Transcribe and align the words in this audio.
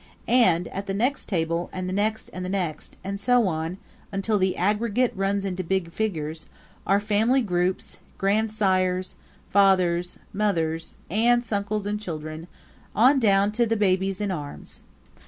And 0.27 0.67
at 0.69 0.87
the 0.87 0.95
next 0.95 1.25
table 1.29 1.69
and 1.71 1.87
the 1.87 1.93
next 1.93 2.31
and 2.33 2.43
the 2.43 2.49
next 2.49 2.97
and 3.03 3.19
so 3.19 3.47
on, 3.47 3.77
until 4.11 4.39
the 4.39 4.57
aggregate 4.57 5.13
runs 5.15 5.45
into 5.45 5.63
big 5.63 5.91
figures 5.91 6.47
are 6.87 6.99
family 6.99 7.43
groups 7.43 7.97
grandsires, 8.17 9.13
fathers, 9.51 10.17
mothers, 10.33 10.97
aunts, 11.11 11.51
uncles 11.51 11.85
and 11.85 12.01
children, 12.01 12.47
on 12.95 13.19
down 13.19 13.51
to 13.51 13.67
the 13.67 13.77
babies 13.77 14.19
in 14.19 14.31
arms. 14.31 14.81